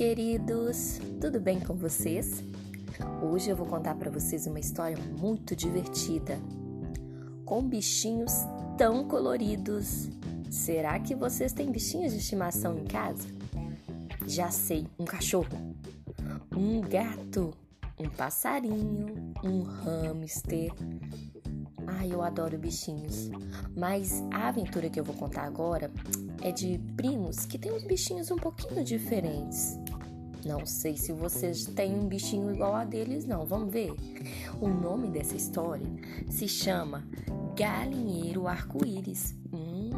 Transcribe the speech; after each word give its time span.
queridos! 0.00 0.98
Tudo 1.20 1.38
bem 1.38 1.60
com 1.60 1.74
vocês? 1.74 2.42
Hoje 3.22 3.50
eu 3.50 3.54
vou 3.54 3.66
contar 3.66 3.94
para 3.96 4.10
vocês 4.10 4.46
uma 4.46 4.58
história 4.58 4.96
muito 4.96 5.54
divertida, 5.54 6.38
com 7.44 7.62
bichinhos 7.62 8.32
tão 8.78 9.06
coloridos. 9.06 10.08
Será 10.48 10.98
que 10.98 11.14
vocês 11.14 11.52
têm 11.52 11.70
bichinhos 11.70 12.14
de 12.14 12.18
estimação 12.18 12.78
em 12.78 12.84
casa? 12.86 13.28
Já 14.26 14.50
sei, 14.50 14.86
um 14.98 15.04
cachorro, 15.04 15.76
um 16.56 16.80
gato, 16.80 17.52
um 17.98 18.08
passarinho, 18.08 19.34
um 19.44 19.64
hamster. 19.64 20.72
Ai, 21.86 22.10
eu 22.10 22.22
adoro 22.22 22.56
bichinhos. 22.56 23.28
Mas 23.76 24.22
a 24.32 24.48
aventura 24.48 24.88
que 24.88 24.98
eu 24.98 25.04
vou 25.04 25.14
contar 25.14 25.42
agora 25.42 25.90
é 26.40 26.50
de 26.50 26.78
primos 26.96 27.44
que 27.44 27.58
têm 27.58 27.72
uns 27.72 27.84
bichinhos 27.84 28.30
um 28.30 28.36
pouquinho 28.36 28.82
diferentes. 28.82 29.78
Não 30.44 30.64
sei 30.64 30.96
se 30.96 31.12
vocês 31.12 31.66
têm 31.66 31.94
um 31.94 32.08
bichinho 32.08 32.54
igual 32.54 32.74
a 32.74 32.84
deles, 32.84 33.26
não. 33.26 33.44
Vamos 33.44 33.72
ver. 33.72 33.92
O 34.60 34.68
nome 34.68 35.08
dessa 35.08 35.36
história 35.36 35.86
se 36.28 36.48
chama 36.48 37.06
Galinheiro 37.56 38.46
Arco-Íris. 38.46 39.34
Hum. 39.52 39.90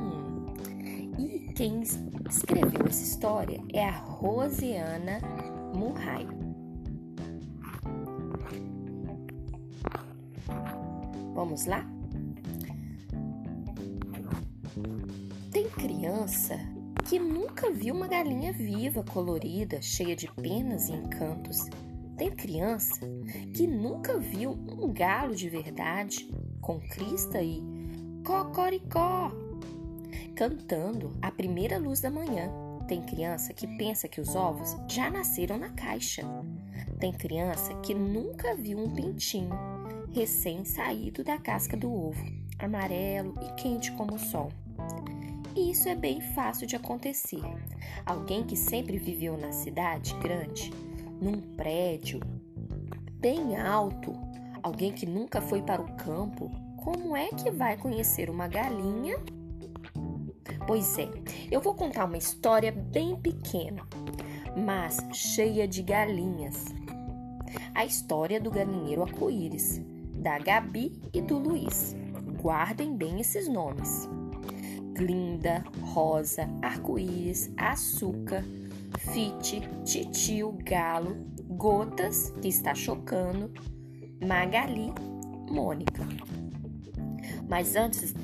E 1.18 1.52
quem 1.54 1.82
escreveu 1.82 2.86
essa 2.86 3.02
história 3.02 3.62
é 3.72 3.88
a 3.88 3.98
Rosiana 3.98 5.20
Murray. 5.74 6.26
Vamos 11.34 11.66
lá? 11.66 11.86
Tem 15.50 15.68
criança 15.70 16.58
que 17.12 17.18
nunca 17.18 17.70
viu 17.70 17.94
uma 17.94 18.08
galinha 18.08 18.54
viva, 18.54 19.04
colorida, 19.04 19.82
cheia 19.82 20.16
de 20.16 20.32
penas 20.32 20.88
e 20.88 20.94
encantos. 20.94 21.58
Tem 22.16 22.30
criança 22.30 23.00
que 23.54 23.66
nunca 23.66 24.18
viu 24.18 24.52
um 24.52 24.90
galo 24.90 25.36
de 25.36 25.46
verdade, 25.46 26.26
com 26.62 26.80
crista 26.80 27.42
e 27.42 27.62
cocoricó, 28.24 29.30
cantando 30.34 31.14
à 31.20 31.30
primeira 31.30 31.76
luz 31.76 32.00
da 32.00 32.10
manhã. 32.10 32.50
Tem 32.88 33.02
criança 33.02 33.52
que 33.52 33.66
pensa 33.76 34.08
que 34.08 34.18
os 34.18 34.34
ovos 34.34 34.74
já 34.88 35.10
nasceram 35.10 35.58
na 35.58 35.68
caixa. 35.68 36.22
Tem 36.98 37.12
criança 37.12 37.74
que 37.82 37.92
nunca 37.92 38.56
viu 38.56 38.78
um 38.78 38.88
pintinho 38.88 39.52
recém-saído 40.14 41.22
da 41.22 41.36
casca 41.36 41.76
do 41.76 41.92
ovo, 41.92 42.24
amarelo 42.58 43.34
e 43.42 43.52
quente 43.60 43.92
como 43.92 44.14
o 44.14 44.18
sol. 44.18 44.50
E 45.54 45.70
isso 45.70 45.88
é 45.88 45.94
bem 45.94 46.20
fácil 46.20 46.66
de 46.66 46.76
acontecer. 46.76 47.42
Alguém 48.06 48.42
que 48.42 48.56
sempre 48.56 48.98
viveu 48.98 49.36
na 49.36 49.52
cidade 49.52 50.14
grande, 50.14 50.72
num 51.20 51.40
prédio 51.56 52.20
bem 53.20 53.56
alto, 53.56 54.12
alguém 54.62 54.92
que 54.92 55.06
nunca 55.06 55.40
foi 55.40 55.62
para 55.62 55.82
o 55.82 55.94
campo, 55.96 56.50
como 56.76 57.16
é 57.16 57.28
que 57.28 57.50
vai 57.50 57.76
conhecer 57.76 58.30
uma 58.30 58.48
galinha? 58.48 59.16
Pois 60.66 60.98
é, 60.98 61.08
eu 61.50 61.60
vou 61.60 61.74
contar 61.74 62.06
uma 62.06 62.16
história 62.16 62.72
bem 62.72 63.14
pequena, 63.16 63.86
mas 64.56 64.98
cheia 65.12 65.68
de 65.68 65.82
galinhas. 65.82 66.74
A 67.74 67.84
história 67.84 68.40
do 68.40 68.50
galinheiro 68.50 69.02
arco-íris, 69.02 69.80
da 70.14 70.38
Gabi 70.38 71.00
e 71.12 71.20
do 71.20 71.38
Luiz. 71.38 71.94
Guardem 72.40 72.96
bem 72.96 73.20
esses 73.20 73.48
nomes. 73.48 74.08
Glinda, 74.94 75.64
Rosa, 75.82 76.48
Arco-Íris, 76.62 77.50
Açúcar, 77.56 78.44
Fite, 78.98 79.60
Titio, 79.84 80.52
Galo, 80.64 81.16
Gotas, 81.48 82.30
que 82.40 82.48
está 82.48 82.74
chocando, 82.74 83.52
Magali, 84.24 84.92
Mônica. 85.50 86.02
Mas 87.48 87.76
antes 87.76 88.14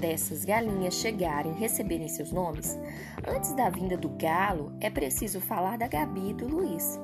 dessas 0.00 0.44
galinhas 0.44 0.94
chegarem 0.94 1.52
e 1.52 1.58
receberem 1.58 2.08
seus 2.08 2.32
nomes, 2.32 2.78
antes 3.26 3.52
da 3.52 3.68
vinda 3.68 3.96
do 3.96 4.08
galo, 4.10 4.72
é 4.80 4.88
preciso 4.88 5.40
falar 5.40 5.76
da 5.76 5.86
Gabi 5.86 6.30
e 6.30 6.34
do 6.34 6.48
Luiz. 6.48 6.98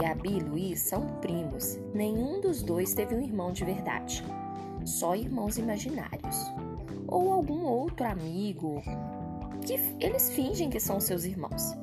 Gabi 0.00 0.36
e 0.36 0.40
Luiz 0.40 0.80
são 0.80 1.06
primos. 1.20 1.78
Nenhum 1.94 2.40
dos 2.40 2.62
dois 2.62 2.94
teve 2.94 3.14
um 3.14 3.20
irmão 3.20 3.52
de 3.52 3.64
verdade. 3.64 4.22
Só 4.84 5.16
irmãos 5.16 5.58
imaginários 5.58 6.36
ou 7.08 7.32
algum 7.32 7.64
outro 7.64 8.06
amigo 8.06 8.82
que 9.66 9.74
eles 10.00 10.30
fingem 10.30 10.70
que 10.70 10.80
são 10.80 11.00
seus 11.00 11.24
irmãos. 11.24 11.74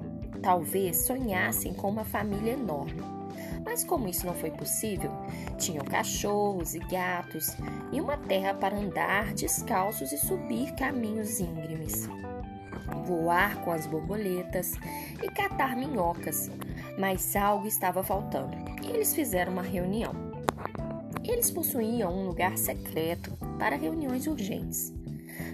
Talvez 0.41 1.05
sonhassem 1.05 1.73
com 1.73 1.89
uma 1.89 2.03
família 2.03 2.53
enorme. 2.53 3.01
Mas 3.65 3.83
como 3.83 4.07
isso 4.07 4.25
não 4.25 4.33
foi 4.33 4.51
possível, 4.51 5.11
tinham 5.57 5.83
cachorros 5.85 6.75
e 6.75 6.79
gatos 6.79 7.55
e 7.91 8.01
uma 8.01 8.17
terra 8.17 8.53
para 8.53 8.77
andar 8.77 9.33
descalços 9.33 10.11
e 10.11 10.17
subir 10.17 10.73
caminhos 10.75 11.39
íngremes. 11.39 12.07
Voar 13.05 13.61
com 13.61 13.71
as 13.71 13.87
borboletas 13.87 14.73
e 15.21 15.27
catar 15.29 15.75
minhocas, 15.75 16.51
mas 16.97 17.35
algo 17.35 17.67
estava 17.67 18.03
faltando. 18.03 18.55
E 18.83 18.91
eles 18.91 19.15
fizeram 19.15 19.53
uma 19.53 19.61
reunião. 19.61 20.13
Eles 21.23 21.49
possuíam 21.49 22.13
um 22.13 22.27
lugar 22.27 22.57
secreto 22.57 23.31
para 23.57 23.77
reuniões 23.77 24.27
urgentes. 24.27 24.93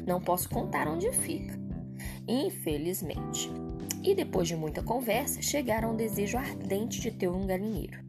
Não 0.06 0.20
posso 0.20 0.50
contar 0.50 0.88
onde 0.88 1.12
fica, 1.12 1.58
infelizmente. 2.28 3.50
E 4.02 4.16
depois 4.16 4.48
de 4.48 4.56
muita 4.56 4.82
conversa, 4.82 5.42
chegaram 5.42 5.90
ao 5.90 5.96
desejo 5.96 6.38
ardente 6.38 7.02
de 7.02 7.12
ter 7.12 7.28
um 7.30 7.46
galinheiro. 7.46 8.00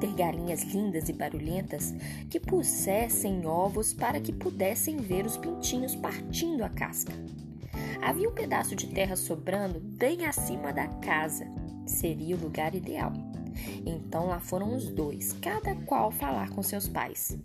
Ter 0.00 0.12
galinhas 0.14 0.62
lindas 0.62 1.08
e 1.08 1.12
barulhentas 1.12 1.94
que 2.28 2.40
pusessem 2.40 3.46
ovos 3.46 3.92
para 3.92 4.20
que 4.20 4.32
pudessem 4.32 4.96
ver 4.96 5.24
os 5.24 5.36
pintinhos 5.36 5.94
partindo 5.94 6.64
a 6.64 6.68
casca. 6.68 7.12
Havia 8.02 8.28
um 8.28 8.34
pedaço 8.34 8.74
de 8.74 8.86
terra 8.88 9.14
sobrando 9.14 9.78
bem 9.80 10.24
acima 10.24 10.72
da 10.72 10.88
casa. 10.88 11.46
Seria 11.86 12.36
o 12.36 12.40
lugar 12.40 12.74
ideal. 12.74 13.12
Então 13.84 14.26
lá 14.26 14.40
foram 14.40 14.74
os 14.74 14.90
dois, 14.90 15.32
cada 15.34 15.74
qual 15.74 16.10
falar 16.10 16.50
com 16.50 16.62
seus 16.62 16.88
pais. 16.88 17.38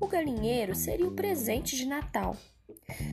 O 0.00 0.06
galinheiro 0.06 0.74
seria 0.74 1.06
o 1.06 1.12
presente 1.12 1.76
de 1.76 1.86
Natal 1.86 2.36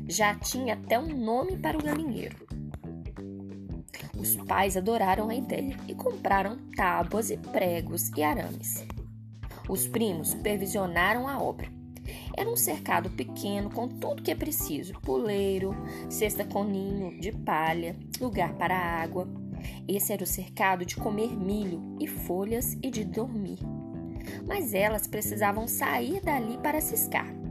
já 0.08 0.36
tinha 0.36 0.74
até 0.76 1.00
um 1.00 1.08
nome 1.08 1.58
para 1.58 1.78
o 1.78 1.84
galinheiro. 1.84 2.36
Os 4.18 4.36
pais 4.36 4.78
adoraram 4.78 5.30
a 5.30 5.36
ideia 5.36 5.76
e 5.88 5.96
compraram 5.96 6.58
tábuas 6.76 7.30
e 7.30 7.38
pregos 7.38 8.10
e 8.16 8.24
arames. 8.24 8.86
Os 9.68 9.88
primos 9.88 10.30
supervisionaram 10.30 11.28
a 11.28 11.42
obra. 11.42 11.68
Era 12.36 12.50
um 12.50 12.56
cercado 12.56 13.10
pequeno 13.10 13.70
com 13.70 13.88
tudo 13.88 14.22
que 14.22 14.32
é 14.32 14.36
preciso: 14.36 14.94
puleiro, 15.02 15.76
cesta 16.10 16.46
com 16.46 16.64
ninho 16.64 17.20
de 17.20 17.32
palha, 17.32 17.96
lugar 18.20 18.54
para 18.54 18.78
água. 18.78 19.28
Esse 19.88 20.12
era 20.12 20.24
o 20.24 20.28
cercado 20.28 20.86
de 20.86 20.96
comer 20.96 21.36
milho 21.36 21.98
e 22.00 22.08
folhas 22.08 22.78
e 22.84 22.92
de 22.92 23.06
dormir. 23.06 23.60
Mas 24.46 24.74
elas 24.74 25.08
precisavam 25.08 25.68
sair 25.68 26.22
dali 26.22 26.58
para 26.58 26.82
ciscar. 26.82 27.43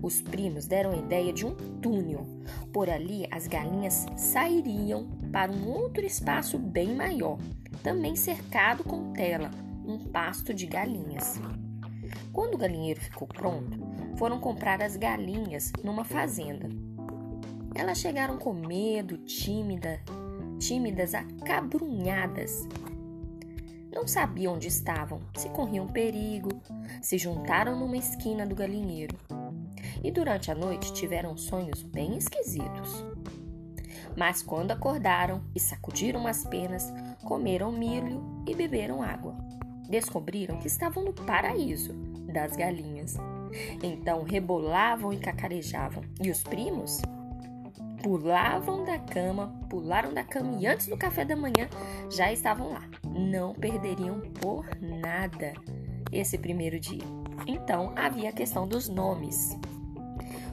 Os 0.00 0.20
primos 0.22 0.66
deram 0.66 0.92
a 0.92 0.96
ideia 0.96 1.32
de 1.32 1.44
um 1.44 1.54
túnel. 1.80 2.24
Por 2.72 2.88
ali, 2.88 3.26
as 3.30 3.46
galinhas 3.46 4.06
sairiam 4.16 5.08
para 5.32 5.50
um 5.50 5.68
outro 5.68 6.04
espaço 6.06 6.58
bem 6.58 6.94
maior, 6.94 7.38
também 7.82 8.14
cercado 8.14 8.84
com 8.84 9.12
tela, 9.12 9.50
um 9.84 9.98
pasto 9.98 10.54
de 10.54 10.66
galinhas. 10.66 11.40
Quando 12.32 12.54
o 12.54 12.58
galinheiro 12.58 13.00
ficou 13.00 13.26
pronto, 13.26 13.78
foram 14.16 14.38
comprar 14.38 14.80
as 14.80 14.96
galinhas 14.96 15.72
numa 15.82 16.04
fazenda. 16.04 16.68
Elas 17.74 17.98
chegaram 17.98 18.38
com 18.38 18.52
medo, 18.52 19.18
tímida, 19.18 20.00
tímidas, 20.58 21.14
acabrunhadas. 21.14 22.68
Não 23.92 24.06
sabiam 24.06 24.54
onde 24.54 24.68
estavam, 24.68 25.20
se 25.36 25.48
corriam 25.48 25.86
perigo, 25.88 26.50
se 27.02 27.18
juntaram 27.18 27.78
numa 27.78 27.96
esquina 27.96 28.46
do 28.46 28.54
galinheiro 28.54 29.16
e 30.02 30.10
durante 30.10 30.50
a 30.50 30.54
noite 30.54 30.92
tiveram 30.92 31.36
sonhos 31.36 31.82
bem 31.82 32.16
esquisitos. 32.16 33.04
Mas 34.16 34.42
quando 34.42 34.72
acordaram 34.72 35.42
e 35.54 35.60
sacudiram 35.60 36.26
as 36.26 36.44
penas, 36.44 36.92
comeram 37.24 37.70
milho 37.70 38.42
e 38.46 38.54
beberam 38.54 39.02
água. 39.02 39.36
Descobriram 39.88 40.58
que 40.58 40.66
estavam 40.66 41.04
no 41.04 41.12
paraíso 41.12 41.92
das 42.32 42.56
galinhas. 42.56 43.16
Então 43.82 44.22
rebolavam 44.22 45.12
e 45.12 45.18
cacarejavam. 45.18 46.02
E 46.20 46.30
os 46.30 46.42
primos 46.42 47.00
pulavam 48.02 48.84
da 48.84 48.98
cama, 48.98 49.54
pularam 49.68 50.12
da 50.12 50.24
cama 50.24 50.58
e 50.60 50.66
antes 50.66 50.86
do 50.86 50.96
café 50.96 51.24
da 51.24 51.36
manhã 51.36 51.68
já 52.10 52.32
estavam 52.32 52.72
lá. 52.72 52.82
Não 53.04 53.54
perderiam 53.54 54.20
por 54.40 54.66
nada 54.80 55.54
esse 56.12 56.36
primeiro 56.38 56.78
dia. 56.78 57.04
Então 57.46 57.92
havia 57.96 58.30
a 58.30 58.32
questão 58.32 58.66
dos 58.66 58.88
nomes 58.88 59.56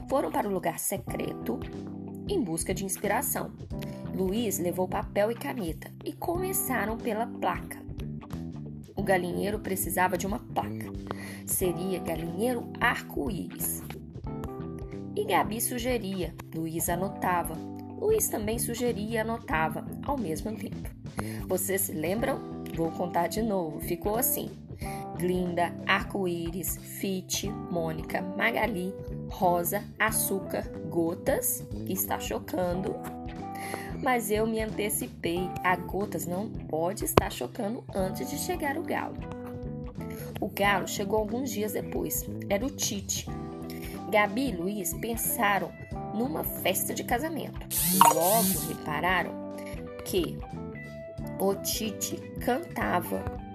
foram 0.08 0.30
para 0.30 0.48
o 0.48 0.52
lugar 0.52 0.78
secreto 0.78 1.58
em 2.28 2.42
busca 2.42 2.74
de 2.74 2.84
inspiração. 2.84 3.52
Luiz 4.14 4.58
levou 4.58 4.88
papel 4.88 5.30
e 5.30 5.34
caneta 5.34 5.90
e 6.04 6.12
começaram 6.12 6.96
pela 6.96 7.26
placa. 7.26 7.84
o 8.96 9.02
galinheiro 9.02 9.60
precisava 9.60 10.16
de 10.16 10.26
uma 10.26 10.38
placa. 10.38 10.90
Seria 11.44 12.00
galinheiro 12.00 12.72
arco-íris. 12.80 13.82
E 15.14 15.24
Gabi 15.24 15.60
sugeria, 15.60 16.34
Luiz 16.54 16.88
anotava. 16.88 17.54
Luiz 17.98 18.28
também 18.28 18.58
sugeria 18.58 19.16
e 19.16 19.18
anotava 19.18 19.86
ao 20.04 20.18
mesmo 20.18 20.54
tempo. 20.56 20.90
Vocês 21.46 21.82
se 21.82 21.92
lembram? 21.92 22.64
Vou 22.74 22.90
contar 22.90 23.26
de 23.28 23.42
novo. 23.42 23.80
Ficou 23.80 24.16
assim: 24.16 24.50
Glinda, 25.16 25.74
Arco-Íris, 25.86 26.76
Fit, 26.76 27.48
Mônica, 27.48 28.20
Magali, 28.20 28.94
Rosa, 29.28 29.84
Açúcar, 29.98 30.68
Gotas, 30.88 31.64
que 31.84 31.92
está 31.92 32.18
chocando. 32.18 32.94
Mas 34.02 34.30
eu 34.30 34.46
me 34.46 34.60
antecipei. 34.60 35.50
A 35.64 35.76
Gotas 35.76 36.26
não 36.26 36.48
pode 36.48 37.04
estar 37.04 37.30
chocando 37.30 37.84
antes 37.94 38.28
de 38.30 38.38
chegar 38.38 38.76
o 38.76 38.82
galo. 38.82 39.16
O 40.40 40.48
galo 40.48 40.86
chegou 40.86 41.18
alguns 41.18 41.50
dias 41.50 41.72
depois. 41.72 42.24
Era 42.48 42.64
o 42.64 42.70
Tite. 42.70 43.26
Gabi 44.10 44.50
e 44.50 44.56
Luiz 44.56 44.94
pensaram 44.94 45.72
numa 46.14 46.44
festa 46.44 46.94
de 46.94 47.04
casamento. 47.04 47.66
Logo 48.14 48.68
repararam 48.68 49.32
que 50.04 50.38
o 51.38 51.54
Tite 51.56 52.16
cantava. 52.40 53.45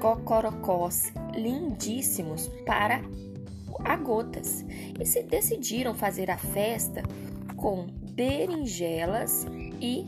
Cocorocós 0.00 1.12
lindíssimos 1.34 2.48
para 2.64 3.02
a 3.84 3.96
gotas 3.96 4.64
e 4.98 5.04
se 5.04 5.22
decidiram 5.22 5.94
fazer 5.94 6.30
a 6.30 6.36
festa 6.36 7.02
com 7.56 7.86
berinjelas 8.12 9.46
e 9.80 10.06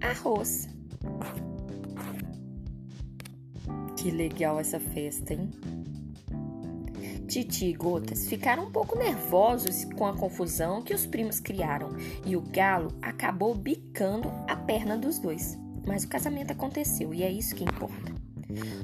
arroz. 0.00 0.68
Que 3.96 4.10
legal 4.10 4.58
essa 4.58 4.80
festa, 4.80 5.34
hein? 5.34 5.50
Titi 7.30 7.66
e 7.66 7.72
Gotas 7.74 8.28
ficaram 8.28 8.64
um 8.64 8.72
pouco 8.72 8.98
nervosos 8.98 9.84
com 9.96 10.04
a 10.04 10.16
confusão 10.16 10.82
que 10.82 10.92
os 10.92 11.06
primos 11.06 11.38
criaram 11.38 11.90
e 12.26 12.34
o 12.34 12.40
galo 12.40 12.88
acabou 13.00 13.54
bicando 13.54 14.32
a 14.48 14.56
perna 14.56 14.96
dos 14.96 15.20
dois. 15.20 15.56
Mas 15.86 16.02
o 16.02 16.08
casamento 16.08 16.50
aconteceu 16.50 17.14
e 17.14 17.22
é 17.22 17.30
isso 17.30 17.54
que 17.54 17.62
importa. 17.62 18.09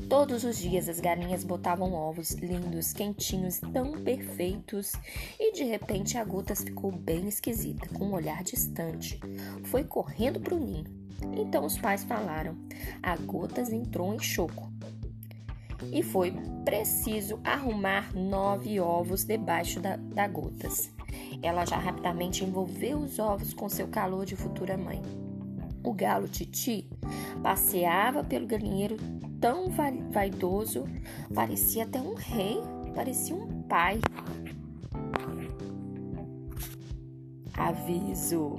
Todos 0.08 0.44
os 0.44 0.58
dias 0.58 0.88
as 0.88 1.00
galinhas 1.00 1.44
botavam 1.44 1.92
ovos 1.92 2.30
lindos, 2.32 2.92
quentinhos, 2.92 3.60
tão 3.72 3.92
perfeitos, 4.02 4.92
e 5.38 5.52
de 5.52 5.64
repente 5.64 6.16
a 6.16 6.24
Gotas 6.24 6.62
ficou 6.62 6.92
bem 6.92 7.28
esquisita, 7.28 7.88
com 7.88 8.06
um 8.06 8.14
olhar 8.14 8.42
distante. 8.42 9.20
Foi 9.64 9.84
correndo 9.84 10.40
para 10.40 10.54
o 10.54 10.60
ninho. 10.60 10.84
Então 11.36 11.64
os 11.64 11.78
pais 11.78 12.04
falaram. 12.04 12.56
A 13.02 13.16
Gotas 13.16 13.72
entrou 13.72 14.14
em 14.14 14.18
choco 14.18 14.70
e 15.92 16.02
foi 16.02 16.32
preciso 16.64 17.38
arrumar 17.44 18.14
nove 18.14 18.80
ovos 18.80 19.24
debaixo 19.24 19.80
da, 19.80 19.96
da 19.96 20.26
gotas. 20.26 20.90
Ela 21.42 21.64
já 21.64 21.76
rapidamente 21.76 22.44
envolveu 22.44 22.98
os 22.98 23.18
ovos 23.18 23.52
com 23.52 23.68
seu 23.68 23.88
calor 23.88 24.24
de 24.24 24.36
futura 24.36 24.76
mãe. 24.76 25.00
O 25.84 25.92
galo 25.92 26.26
Titi 26.26 26.88
passeava 27.42 28.24
pelo 28.24 28.46
galinheiro 28.46 28.96
tão 29.41 29.71
vaidoso, 30.11 30.85
parecia 31.35 31.85
até 31.85 32.00
um 32.00 32.15
rei, 32.15 32.61
parecia 32.94 33.35
um 33.35 33.62
pai. 33.62 34.00
Aviso. 37.55 38.56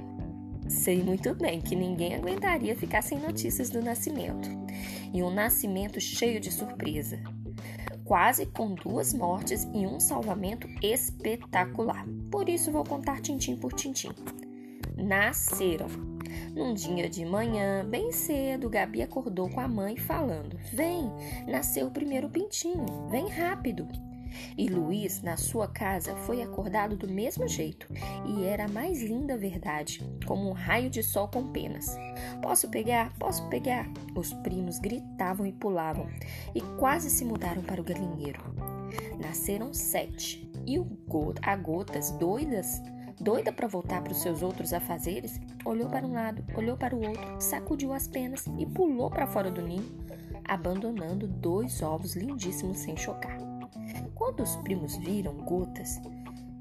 Sei 0.68 1.02
muito 1.02 1.34
bem 1.34 1.60
que 1.60 1.74
ninguém 1.74 2.14
aguentaria 2.14 2.76
ficar 2.76 3.02
sem 3.02 3.18
notícias 3.18 3.70
do 3.70 3.80
nascimento. 3.80 4.48
E 5.12 5.22
um 5.22 5.30
nascimento 5.30 6.00
cheio 6.00 6.40
de 6.40 6.52
surpresa. 6.52 7.18
Quase 8.04 8.46
com 8.46 8.74
duas 8.74 9.14
mortes 9.14 9.64
e 9.74 9.86
um 9.86 10.00
salvamento 10.00 10.68
espetacular. 10.82 12.06
Por 12.30 12.48
isso 12.48 12.72
vou 12.72 12.84
contar 12.84 13.20
tintim 13.20 13.56
por 13.56 13.72
tintim. 13.72 14.10
Nasceram. 14.96 16.07
Num 16.54 16.74
dia 16.74 17.08
de 17.08 17.24
manhã, 17.24 17.84
bem 17.84 18.12
cedo, 18.12 18.68
Gabi 18.68 19.02
acordou 19.02 19.48
com 19.48 19.60
a 19.60 19.68
mãe 19.68 19.96
falando: 19.96 20.58
Vem, 20.72 21.10
nasceu 21.46 21.86
o 21.86 21.90
primeiro 21.90 22.28
pintinho, 22.28 23.08
vem 23.10 23.28
rápido. 23.28 23.86
E 24.56 24.68
Luiz, 24.68 25.22
na 25.22 25.36
sua 25.36 25.68
casa, 25.68 26.14
foi 26.16 26.42
acordado 26.42 26.96
do 26.96 27.08
mesmo 27.08 27.48
jeito, 27.48 27.86
e 28.26 28.44
era 28.44 28.64
a 28.64 28.68
mais 28.68 29.02
linda 29.02 29.36
verdade, 29.36 30.04
como 30.26 30.48
um 30.48 30.52
raio 30.52 30.90
de 30.90 31.02
sol 31.02 31.28
com 31.28 31.50
penas. 31.50 31.96
Posso 32.42 32.68
pegar? 32.68 33.12
Posso 33.18 33.48
pegar? 33.48 33.88
Os 34.14 34.32
primos 34.34 34.78
gritavam 34.78 35.46
e 35.46 35.52
pulavam, 35.52 36.08
e 36.54 36.60
quase 36.78 37.10
se 37.10 37.24
mudaram 37.24 37.62
para 37.62 37.80
o 37.80 37.84
galinheiro. 37.84 38.40
Nasceram 39.18 39.72
sete, 39.72 40.50
e 40.66 40.78
o 40.78 40.86
a 41.42 41.56
Gotas, 41.56 42.10
doidas, 42.12 42.82
doida 43.20 43.52
para 43.52 43.66
voltar 43.66 44.02
para 44.02 44.12
os 44.12 44.22
seus 44.22 44.42
outros 44.42 44.72
afazeres, 44.72 45.40
olhou 45.64 45.88
para 45.88 46.06
um 46.06 46.12
lado, 46.12 46.44
olhou 46.56 46.76
para 46.76 46.94
o 46.94 47.06
outro, 47.06 47.40
sacudiu 47.40 47.92
as 47.92 48.06
penas 48.06 48.46
e 48.58 48.66
pulou 48.66 49.10
para 49.10 49.26
fora 49.26 49.50
do 49.50 49.62
ninho, 49.62 49.84
abandonando 50.44 51.26
dois 51.26 51.82
ovos 51.82 52.14
lindíssimos 52.14 52.78
sem 52.78 52.96
chocar. 52.96 53.38
Quando 54.14 54.42
os 54.42 54.56
primos 54.56 54.96
viram 54.96 55.34
gotas, 55.38 56.00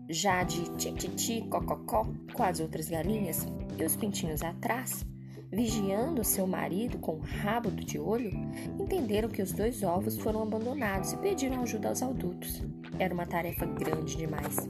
já 0.10 0.44
de 0.44 0.70
tititi, 0.78 1.42
cococó, 1.50 2.08
com 2.34 2.44
as 2.44 2.60
outras 2.60 2.88
galinhas 2.88 3.46
e 3.78 3.84
os 3.84 3.96
pintinhos 3.96 4.42
atrás, 4.42 5.06
vigiando 5.52 6.24
seu 6.24 6.46
marido 6.46 6.98
com 7.00 7.16
o 7.16 7.22
rabo 7.22 7.72
de 7.72 8.00
olho, 8.00 8.32
entenderam 8.80 9.30
que 9.30 9.42
os 9.42 9.52
dois 9.52 9.84
ovos 9.84 10.18
foram 10.18 10.44
abandonados 10.44 11.14
e 11.14 11.18
pediram 11.18 11.62
ajuda 11.62 11.90
aos 11.90 12.02
adultos. 12.02 12.62
Era 13.00 13.14
uma 13.14 13.26
tarefa 13.26 13.66
grande 13.66 14.18
demais. 14.18 14.68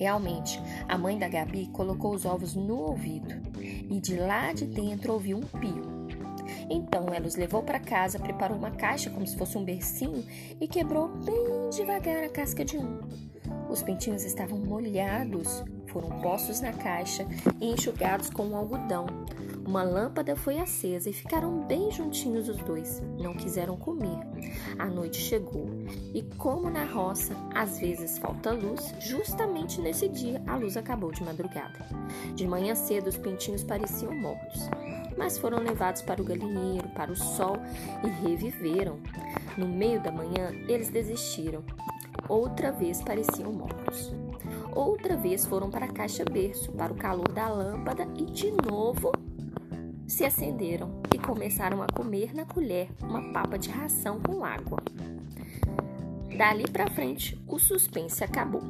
Realmente, 0.00 0.58
a 0.88 0.96
mãe 0.96 1.18
da 1.18 1.28
Gabi 1.28 1.66
colocou 1.74 2.14
os 2.14 2.24
ovos 2.24 2.54
no 2.54 2.74
ouvido 2.74 3.34
e 3.60 4.00
de 4.00 4.16
lá 4.16 4.50
de 4.50 4.64
dentro 4.64 5.12
ouviu 5.12 5.36
um 5.36 5.42
pio. 5.42 6.08
Então 6.70 7.12
ela 7.12 7.26
os 7.26 7.36
levou 7.36 7.62
para 7.62 7.78
casa, 7.78 8.18
preparou 8.18 8.56
uma 8.56 8.70
caixa 8.70 9.10
como 9.10 9.26
se 9.26 9.36
fosse 9.36 9.58
um 9.58 9.64
bercinho 9.64 10.24
e 10.58 10.66
quebrou 10.66 11.08
bem 11.08 11.68
devagar 11.76 12.24
a 12.24 12.30
casca 12.30 12.64
de 12.64 12.78
um. 12.78 12.98
Os 13.68 13.82
pintinhos 13.82 14.24
estavam 14.24 14.58
molhados, 14.58 15.62
foram 15.88 16.08
postos 16.22 16.62
na 16.62 16.72
caixa 16.72 17.28
e 17.60 17.70
enxugados 17.70 18.30
com 18.30 18.46
um 18.46 18.56
algodão. 18.56 19.04
Uma 19.66 19.82
lâmpada 19.82 20.34
foi 20.34 20.58
acesa 20.58 21.10
e 21.10 21.12
ficaram 21.12 21.66
bem 21.66 21.90
juntinhos 21.90 22.48
os 22.48 22.56
dois. 22.58 23.02
Não 23.18 23.34
quiseram 23.34 23.76
comer. 23.76 24.18
A 24.78 24.86
noite 24.86 25.18
chegou 25.18 25.68
e, 26.14 26.22
como 26.36 26.70
na 26.70 26.84
roça, 26.84 27.36
às 27.54 27.78
vezes 27.78 28.18
falta 28.18 28.52
luz, 28.52 28.94
justamente 29.00 29.80
nesse 29.80 30.08
dia 30.08 30.42
a 30.46 30.56
luz 30.56 30.76
acabou 30.76 31.12
de 31.12 31.22
madrugada. 31.22 31.86
De 32.34 32.46
manhã 32.46 32.74
cedo, 32.74 33.08
os 33.08 33.16
pintinhos 33.16 33.62
pareciam 33.62 34.14
mortos 34.14 34.68
mas 35.20 35.36
foram 35.36 35.58
levados 35.58 36.00
para 36.00 36.22
o 36.22 36.24
galinheiro, 36.24 36.88
para 36.90 37.12
o 37.12 37.16
sol 37.16 37.56
e 38.02 38.08
reviveram. 38.26 38.98
No 39.58 39.68
meio 39.68 40.00
da 40.00 40.10
manhã, 40.10 40.50
eles 40.66 40.88
desistiram. 40.88 41.62
Outra 42.26 42.72
vez 42.72 43.02
pareciam 43.02 43.52
mortos. 43.52 44.14
Outra 44.74 45.16
vez 45.16 45.44
foram 45.44 45.68
para 45.68 45.84
a 45.84 45.92
caixa 45.92 46.24
berço, 46.24 46.72
para 46.72 46.92
o 46.92 46.96
calor 46.96 47.30
da 47.32 47.48
lâmpada 47.48 48.08
e 48.16 48.24
de 48.24 48.50
novo 48.50 49.12
se 50.20 50.26
acenderam 50.26 51.00
e 51.14 51.18
começaram 51.18 51.82
a 51.82 51.86
comer 51.86 52.34
na 52.34 52.44
colher 52.44 52.90
uma 53.02 53.32
papa 53.32 53.58
de 53.58 53.70
ração 53.70 54.20
com 54.20 54.44
água. 54.44 54.78
Dali 56.36 56.70
para 56.70 56.90
frente, 56.90 57.42
o 57.46 57.58
suspense 57.58 58.22
acabou. 58.22 58.60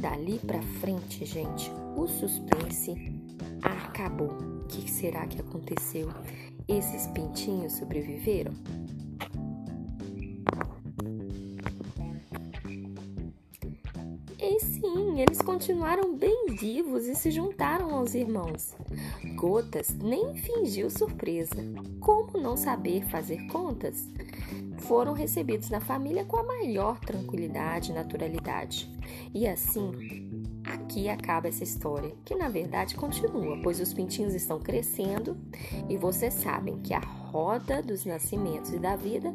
Dali 0.00 0.38
para 0.38 0.62
frente, 0.62 1.24
gente, 1.24 1.68
o 1.96 2.06
suspense 2.06 2.94
acabou. 3.60 4.30
O 4.62 4.66
que 4.68 4.88
será 4.88 5.26
que 5.26 5.40
aconteceu? 5.40 6.08
Esses 6.68 7.08
pintinhos 7.08 7.72
sobreviveram? 7.72 8.52
E 14.56 14.60
sim, 14.60 15.20
eles 15.20 15.42
continuaram 15.42 16.16
bem 16.16 16.46
vivos 16.58 17.06
e 17.06 17.14
se 17.14 17.30
juntaram 17.30 17.94
aos 17.94 18.14
irmãos. 18.14 18.74
Gotas 19.34 19.94
nem 20.02 20.34
fingiu 20.34 20.88
surpresa. 20.88 21.56
Como 22.00 22.40
não 22.40 22.56
saber 22.56 23.04
fazer 23.04 23.46
contas? 23.48 24.08
Foram 24.78 25.12
recebidos 25.12 25.68
na 25.68 25.78
família 25.78 26.24
com 26.24 26.38
a 26.38 26.42
maior 26.42 26.98
tranquilidade 27.00 27.90
e 27.90 27.94
naturalidade. 27.94 28.90
E 29.34 29.46
assim, 29.46 29.92
aqui 30.64 31.10
acaba 31.10 31.48
essa 31.48 31.62
história, 31.62 32.14
que 32.24 32.34
na 32.34 32.48
verdade 32.48 32.94
continua, 32.94 33.60
pois 33.62 33.78
os 33.78 33.92
pintinhos 33.92 34.34
estão 34.34 34.58
crescendo 34.58 35.36
e 35.86 35.98
vocês 35.98 36.32
sabem 36.32 36.80
que 36.80 36.94
a 36.94 37.00
roda 37.00 37.82
dos 37.82 38.06
nascimentos 38.06 38.72
e 38.72 38.78
da 38.78 38.96
vida 38.96 39.30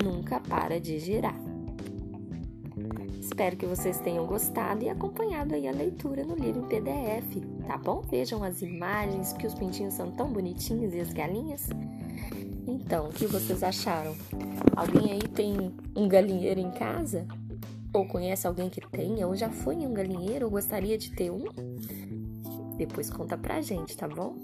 nunca 0.00 0.38
para 0.38 0.78
de 0.78 1.00
girar. 1.00 1.49
Espero 3.40 3.56
que 3.56 3.64
vocês 3.64 3.98
tenham 4.00 4.26
gostado 4.26 4.84
e 4.84 4.90
acompanhado 4.90 5.54
aí 5.54 5.66
a 5.66 5.72
leitura 5.72 6.22
no 6.22 6.34
livro 6.34 6.60
em 6.60 6.68
PDF, 6.68 7.42
tá 7.66 7.78
bom? 7.78 8.02
Vejam 8.02 8.44
as 8.44 8.60
imagens, 8.60 9.32
que 9.32 9.46
os 9.46 9.54
pintinhos 9.54 9.94
são 9.94 10.10
tão 10.10 10.30
bonitinhos 10.30 10.92
e 10.92 11.00
as 11.00 11.10
galinhas. 11.10 11.70
Então, 12.66 13.08
o 13.08 13.10
que 13.10 13.24
vocês 13.24 13.62
acharam? 13.62 14.14
Alguém 14.76 15.12
aí 15.12 15.22
tem 15.22 15.74
um 15.96 16.06
galinheiro 16.06 16.60
em 16.60 16.70
casa? 16.72 17.26
Ou 17.94 18.06
conhece 18.06 18.46
alguém 18.46 18.68
que 18.68 18.86
tenha? 18.86 19.26
Ou 19.26 19.34
já 19.34 19.48
foi 19.48 19.76
em 19.76 19.86
um 19.86 19.94
galinheiro 19.94 20.44
ou 20.44 20.50
gostaria 20.50 20.98
de 20.98 21.10
ter 21.10 21.30
um? 21.30 21.46
Depois 22.76 23.08
conta 23.08 23.38
pra 23.38 23.62
gente, 23.62 23.96
tá 23.96 24.06
bom? 24.06 24.36